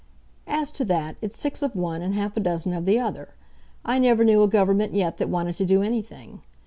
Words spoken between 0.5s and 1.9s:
to that, it's six of